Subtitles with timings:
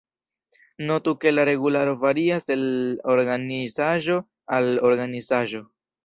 [0.91, 2.63] Notu ke la regularo varias el
[3.17, 4.17] organizaĵo
[4.57, 5.63] al organizaĵo.